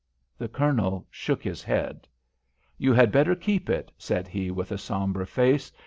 The 0.39 0.47
Colonel 0.47 1.05
shook 1.11 1.43
his 1.43 1.61
head. 1.61 2.07
"You 2.79 2.91
had 2.91 3.11
better 3.11 3.35
keep 3.35 3.69
it," 3.69 3.91
said 3.99 4.27
he, 4.27 4.49
with 4.49 4.71
a 4.71 4.77
sombre 4.79 5.27
face. 5.27 5.71